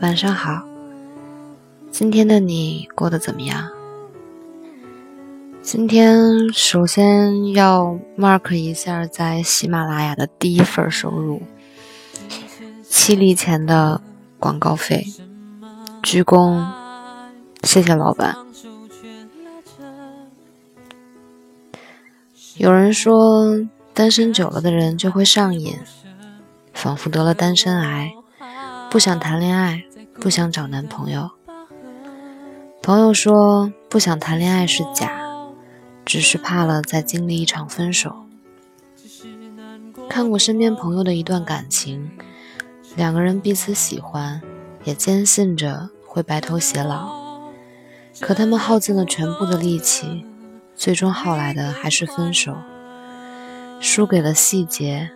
[0.00, 0.62] 晚上好，
[1.90, 3.70] 今天的你过得怎么样？
[5.60, 11.42] 今天首先要 mark 一下在喜马拉雅的第一份收入，
[12.88, 14.00] 七厘钱的
[14.38, 15.06] 广告费，
[16.02, 16.64] 鞠躬，
[17.62, 18.36] 谢谢老板。
[22.56, 23.60] 有人说，
[23.94, 25.78] 单身久了的人就会上瘾，
[26.72, 28.12] 仿佛得了单身癌，
[28.92, 29.84] 不想谈恋爱，
[30.20, 31.30] 不想找男朋友。
[32.82, 35.18] 朋友说，不想谈恋爱是假，
[36.04, 38.26] 只是怕了再经历一场分手。
[40.10, 42.10] 看过身边朋友的一段感情，
[42.94, 44.42] 两个人彼此喜欢，
[44.84, 47.48] 也坚信着会白头偕老，
[48.20, 50.26] 可他们耗尽了全部的力气。
[50.76, 52.54] 最终耗来的还是分手，
[53.80, 55.12] 输给了细节，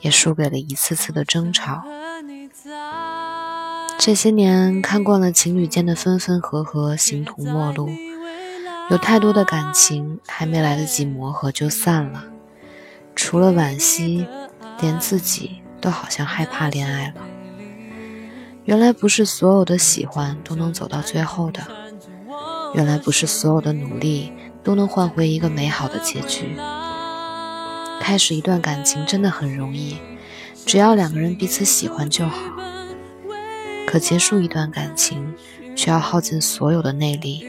[0.00, 1.84] 也输给了一次次的争吵。
[4.04, 7.88] 这些年看惯了情侣间的分分合合、形同陌路，
[8.90, 12.24] 有太多的感情还没来得及磨合就散了。
[13.14, 14.26] 除了惋惜，
[14.80, 17.22] 连自己都好像害怕恋爱了。
[18.64, 21.60] 原来不是所有的喜欢都能走到最后的，
[22.74, 24.32] 原来不是所有的努力。
[24.64, 26.56] 都能换回一个美好的结局。
[28.00, 29.98] 开始一段感情真的很容易，
[30.66, 32.38] 只要两个人彼此喜欢就好。
[33.92, 35.34] 可结束一段感情，
[35.76, 37.46] 却要耗尽所有的内力，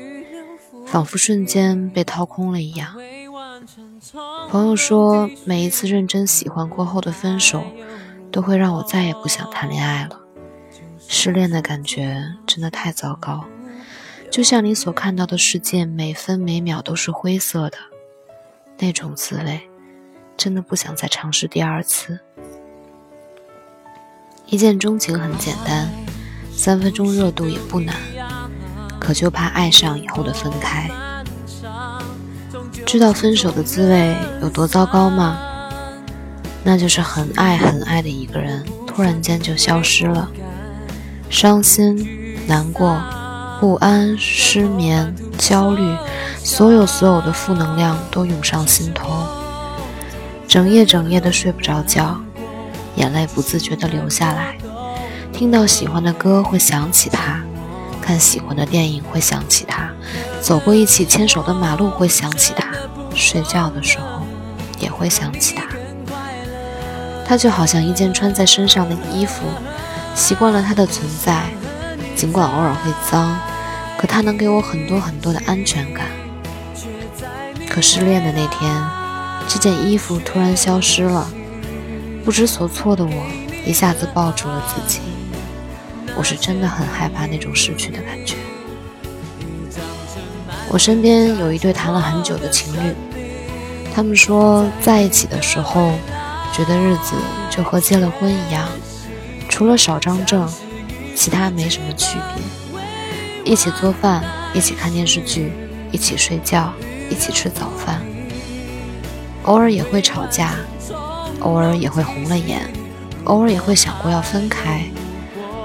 [0.86, 2.98] 仿佛瞬间被掏空了一样。
[4.50, 7.64] 朋友说，每一次认真喜欢过后的分手，
[8.30, 10.20] 都会让我再也不想谈恋爱了。
[11.08, 13.46] 失恋的感觉真的太糟糕。
[14.30, 17.78] 就像你所看到的世界，每分每秒都是灰色的，
[18.80, 19.62] 那种滋味，
[20.36, 22.20] 真的不想再尝试第二次。
[24.48, 25.90] 一见钟情很简单，
[26.56, 27.96] 三分钟热度也不难，
[29.00, 30.90] 可就怕爱上以后的分开。
[32.86, 35.38] 知道分手的滋味有多糟糕吗？
[36.64, 40.30] 那就是很爱很爱的一个人，突然间就消失了，
[41.30, 43.02] 伤心难过。
[43.60, 45.96] 不安、失眠、焦虑，
[46.44, 49.26] 所有所有的负能量都涌上心头，
[50.48, 52.20] 整夜整夜的睡不着觉，
[52.96, 54.58] 眼泪不自觉的流下来。
[55.34, 57.42] 听到喜欢的歌会想起他，
[58.00, 59.90] 看喜欢的电影会想起他，
[60.40, 62.68] 走过一起牵手的马路会想起他，
[63.16, 64.26] 睡觉的时候
[64.80, 65.64] 也会想起他。
[67.26, 69.42] 他就好像一件穿在身上的衣服，
[70.16, 71.50] 习惯了他的存在，
[72.16, 73.36] 尽管偶尔会脏。
[73.98, 76.06] 可他能给我很多很多的安全感。
[77.70, 78.70] 可失恋的那天，
[79.48, 81.28] 这件衣服突然消失了，
[82.24, 83.12] 不知所措的我
[83.66, 85.00] 一下子抱住了自己。
[86.16, 88.36] 我是真的很害怕那种失去的感觉。
[90.70, 92.96] 我身边有一对谈了很久的情侣，
[93.94, 95.94] 他们说在一起的时候，
[96.52, 97.16] 觉得日子
[97.50, 98.68] 就和结了婚一样，
[99.48, 100.52] 除了少张证，
[101.16, 103.52] 其他没什么区别。
[103.52, 105.52] 一起做饭，一起看电视剧，
[105.92, 106.74] 一起睡觉，
[107.10, 108.02] 一起吃早饭。
[109.44, 110.56] 偶尔也会吵架，
[111.42, 112.62] 偶尔也会红了眼，
[113.26, 114.86] 偶尔也会想过要分开，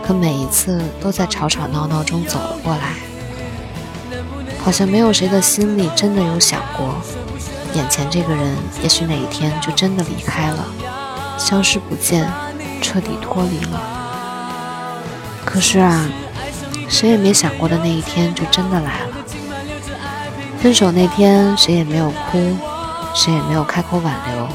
[0.09, 2.95] 可每一次都在吵吵闹闹中走了过来。
[4.65, 6.95] 好像没有谁的心里真的有想过，
[7.75, 10.65] 眼前这个人也许哪一天就真的离开了，
[11.37, 12.27] 消失不见，
[12.81, 13.83] 彻底脱离了。
[15.45, 16.09] 可是啊。
[16.89, 19.09] 谁也没想过的那一天就真的来了。
[20.59, 22.57] 分手那天，谁也没有哭，
[23.15, 24.49] 谁也没有开口挽留，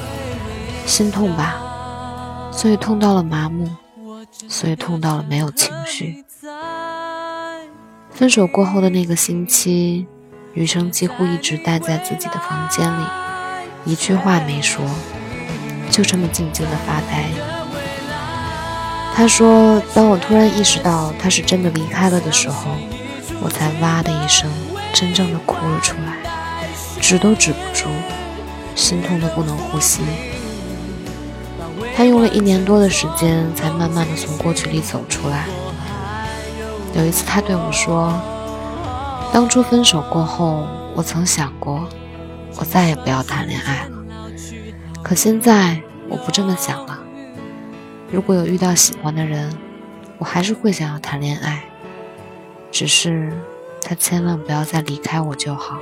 [0.88, 1.58] 心痛吧，
[2.52, 3.69] 所以痛到了麻木，
[4.47, 6.23] 所以痛到了没有情绪。
[8.11, 10.06] 分手过后的那个星期，
[10.53, 13.06] 女生几乎一直待在自己的房间里，
[13.85, 14.85] 一句话没说，
[15.89, 17.25] 就这么静静的发呆。
[19.15, 22.71] 她说：“当我突然意识到他是真的离开了的时候，
[23.41, 24.50] 我才哇的一声，
[24.94, 26.18] 真正的哭了出来，
[27.00, 27.89] 止都止不住，
[28.75, 30.01] 心痛的不能呼吸。
[31.95, 35.45] 他用了一年多的时间，才慢慢的从过去里走出来。
[36.95, 38.13] 有一次，他对我说
[39.31, 41.88] ：‘当初分手过后，我曾想过，
[42.57, 44.04] 我再也不要谈恋爱了。
[45.04, 47.00] 可现在，我不这么想了。’”
[48.12, 49.51] 如果有遇到喜欢的人，
[50.18, 51.63] 我还是会想要谈恋爱，
[52.72, 53.34] 只是
[53.81, 55.80] 他千万不要再离开我就好。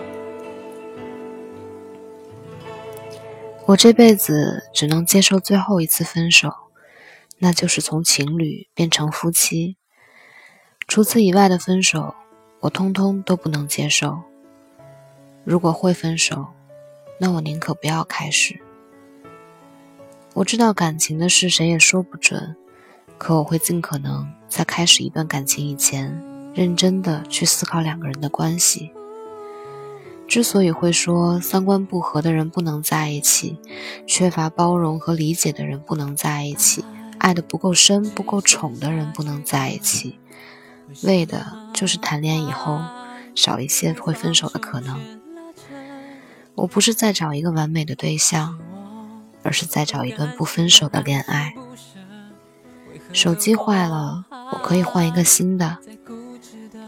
[3.71, 6.51] 我这辈子只能接受最后一次分手，
[7.37, 9.77] 那就是从情侣变成夫妻。
[10.89, 12.13] 除此以外的分手，
[12.61, 14.23] 我通通都不能接受。
[15.45, 16.47] 如果会分手，
[17.19, 18.59] 那我宁可不要开始。
[20.33, 22.57] 我知道感情的事谁也说不准，
[23.17, 26.21] 可我会尽可能在开始一段感情以前，
[26.53, 28.91] 认真的去思考两个人的关系。
[30.31, 33.57] 之所以会说三观不合的人不能在一起，
[34.07, 36.85] 缺乏包容和理解的人不能在一起，
[37.17, 40.17] 爱的不够深、不够宠的人不能在一起，
[41.03, 42.79] 为的就是谈恋爱以后
[43.35, 45.01] 少一些会分手的可能。
[46.55, 48.57] 我不是在找一个完美的对象，
[49.43, 51.53] 而是在找一段不分手的恋爱。
[53.11, 54.23] 手机坏了，
[54.53, 55.79] 我可以换一个新的，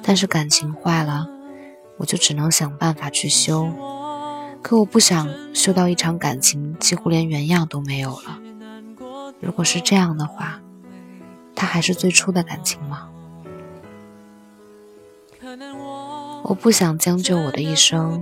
[0.01, 1.28] 但是感情坏了。
[2.04, 3.72] 我就只能想办法去修，
[4.62, 8.42] 可我不想修到一场感情几乎连原样都没有了。
[9.40, 10.60] 如果是这样的话，
[11.56, 13.10] 它还是最初的感情吗？
[16.44, 18.22] 我不想将就我的一生，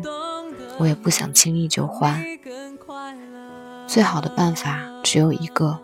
[0.77, 2.23] 我也不想轻易就换。
[3.87, 5.79] 最好的办法只有一个：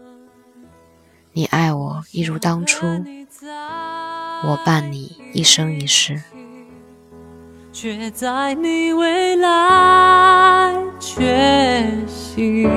[1.34, 2.86] 你爱我一如当初，
[4.44, 6.22] 我伴你一生一世。
[7.80, 12.68] 却在你未来决心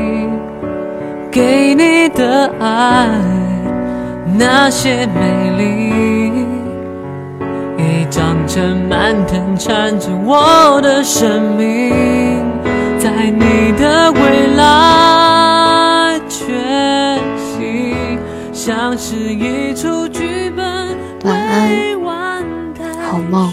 [1.30, 3.08] 给你的爱，
[4.38, 6.44] 那些美丽
[7.78, 12.44] 已长成满藤缠着我的生命，
[12.98, 16.44] 在你的未来决
[17.38, 18.18] 心，
[18.52, 20.94] 像是一出剧本。
[21.24, 21.88] 晚安，
[23.10, 23.50] 好梦。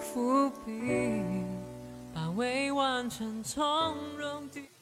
[0.00, 0.72] 伏笔，
[2.14, 3.62] 把未完成从
[4.18, 4.73] 容地。